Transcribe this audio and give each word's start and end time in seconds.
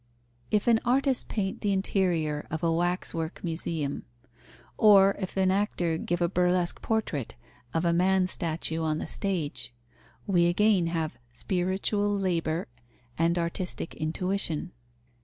If 0.49 0.65
an 0.65 0.79
artist 0.83 1.27
paint 1.27 1.61
the 1.61 1.71
interior 1.71 2.47
of 2.49 2.63
a 2.63 2.71
wax 2.71 3.13
work 3.13 3.43
museum, 3.43 4.03
or 4.75 5.15
if 5.19 5.37
an 5.37 5.51
actor 5.51 5.99
give 5.99 6.23
a 6.23 6.27
burlesque 6.27 6.81
portrait 6.81 7.35
of 7.71 7.85
a 7.85 7.93
man 7.93 8.25
statue 8.25 8.81
on 8.81 8.97
the 8.97 9.05
stage, 9.05 9.71
we 10.25 10.47
again 10.47 10.87
have 10.87 11.19
spiritual 11.33 12.09
labour 12.17 12.67
and 13.19 13.37
artistic 13.37 13.93
intuition. 13.93 14.71